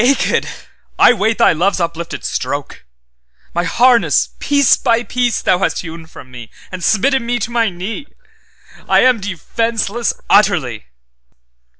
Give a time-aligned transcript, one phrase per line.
[0.03, 0.49] 'Naked
[0.97, 2.85] I wait Thy love's uplifted stroke!
[3.53, 7.69] My harness piece by piece Thou hast hewn from me, And smitten me to my
[7.69, 10.87] knee;I am defenceless utterly.